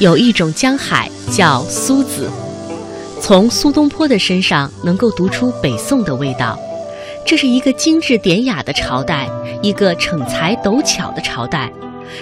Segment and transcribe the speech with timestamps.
[0.00, 2.26] 有一种江海叫苏子，
[3.20, 6.58] 从苏东坡的身上能够读出北宋的味道。
[7.26, 9.28] 这是一个精致典雅的朝代，
[9.60, 11.70] 一个逞才斗巧的朝代。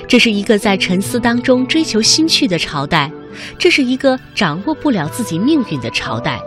[0.09, 3.09] 这是一个在沉思当中追求新趣的朝代，
[3.56, 6.40] 这是一个掌握不了自己命运的朝代。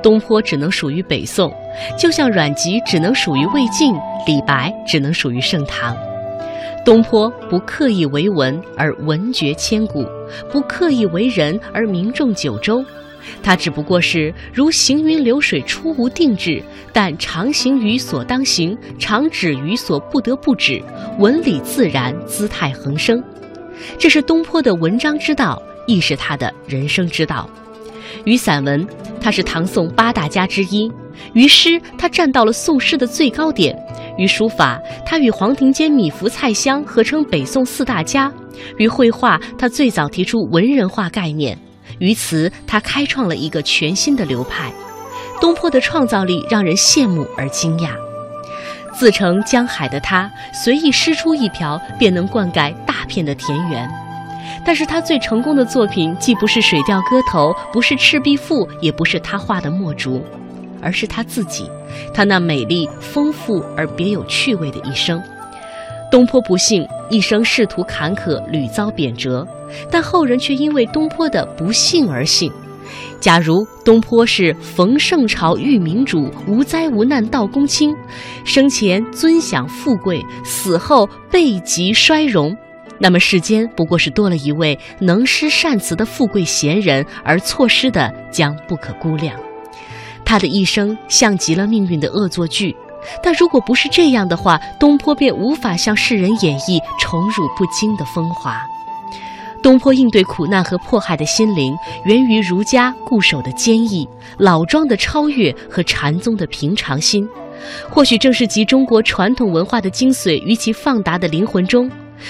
[0.00, 1.52] 东坡只能属于北宋，
[1.98, 3.96] 就像阮籍只能属于魏晋，
[4.28, 5.96] 李白只能属于盛唐。
[6.84, 10.04] 东坡不刻意为文而文绝千古，
[10.50, 12.84] 不刻意为人而名重九州，
[13.40, 16.60] 他只不过是如行云流水，出无定志，
[16.92, 20.82] 但常行于所当行，常止于所不得不止，
[21.20, 23.22] 文理自然，姿态横生。
[23.96, 27.48] 这是东坡的文章之道，亦是他的人生之道。
[28.24, 28.84] 与散文，
[29.20, 30.90] 他是唐宋八大家之一；
[31.34, 33.74] 于诗，他站到了宋诗的最高点；
[34.16, 38.30] 于书法，他与黄庭坚、米芾、蔡襄合称北宋四大家；
[38.78, 41.56] 于绘画，他最早提出文人画概念；
[41.98, 44.72] 于词，他开创了一个全新的流派。
[45.40, 47.90] 东坡的创造力让人羡慕而惊讶。
[48.94, 53.90] 自成江海的他，随意诗出一瓢，便能灌溉大片的田园。
[54.64, 60.22] 但是他最成功的作品，既不是《水调歌头》，不是《赤壁赋》，也不是他画的墨竹，
[60.82, 61.70] 而是他自己，
[62.12, 65.22] 他那美丽、丰富而别有趣味的一生。
[66.10, 69.46] 东坡不幸一生仕途坎坷，屡遭贬谪，
[69.90, 72.52] 但后人却因为东坡的不幸而幸。
[73.18, 77.94] 假如东坡是逢圣朝遇明主，无灾无难到公卿，
[78.44, 82.54] 生前尊享富贵，死后背极衰荣。
[82.98, 89.34] 那么世间不过是多了一位能诗善词的富贵闲人，而错失的将不可估量。
[90.24, 92.74] 他的一生像极了命运的恶作剧，
[93.22, 98.60] 但如果不是这样的话，东坡便无法向世人演绎宠辱不惊的风华。
[99.62, 101.72] 东坡应对苦难和迫害的心灵，
[102.04, 107.28] 源于儒家固守的坚毅、老庄的超越和禅宗的平常心。
[107.88, 111.88] 或许正是集中国传统文化的精髓于其放达的灵魂中。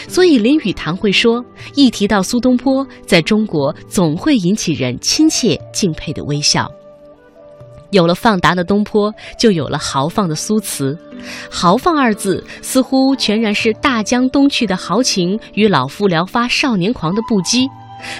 [0.09, 1.43] 所以林语堂会说，
[1.75, 6.71] 一提到苏东坡，在中国总会引起人亲切敬佩的微笑。
[7.93, 10.99] 有了放达的东坡，就有了豪放的苏词。
[11.49, 17.69] 豪放二字似乎全然是大江东去的豪情与老夫聊发少年狂的不羁。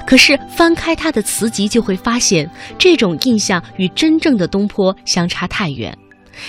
[0.07, 5.97] 可是翻开他的词集，就会发现这种印象与真正的东坡相差太远。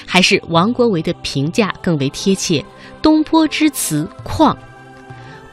[0.05, 2.63] 还是王国维的评价更为贴切：
[3.01, 4.55] 东坡之词旷。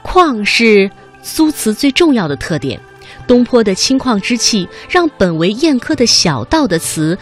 [0.03, 0.91] 旷是
[1.23, 2.79] 苏词最重要的特点，
[3.27, 7.19] 东坡的清旷之气，让本为艳科的小道的词，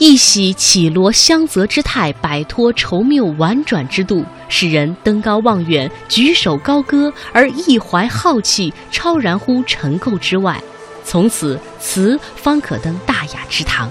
[0.00, 10.58] 一洗绮罗香泽之态，摆脱稠谬婉转之度，使人登高望远，举手高歌，而一怀浩气，超然乎尘垢之外。
[11.04, 13.90] 从此词方可登大雅之堂，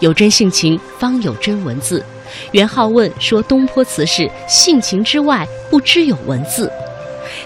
[0.00, 2.04] 有真性情，方有真文字。
[2.52, 6.70] 元好问说：“东坡词是性情之外，不知有文字。”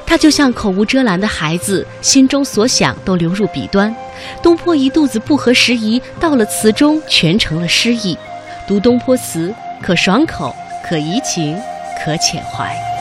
[0.05, 3.95] 他就像口无遮拦的孩子，心中所想都流入笔端。
[4.43, 8.17] 东坡一肚子不合时宜，到了词中全成了诗意。
[8.67, 10.55] 读东坡词，可爽口，
[10.89, 11.57] 可怡情，
[12.05, 12.94] 可遣怀。